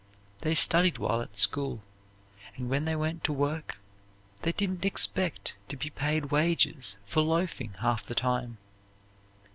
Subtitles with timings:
[0.39, 1.83] They studied while at school,
[2.57, 3.77] and when they went to work,
[4.41, 8.57] they didn't expect to be paid wages for loafing half the time.